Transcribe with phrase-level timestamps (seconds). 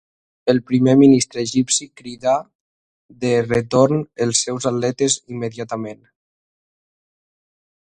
[0.51, 2.33] El Primer Ministre egipci cridà
[3.25, 6.03] de retorn els seus atletes immediatament.